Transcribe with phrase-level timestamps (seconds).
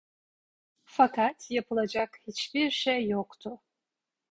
[0.85, 3.59] Fakat yapılacak hiçbir şey yoktu.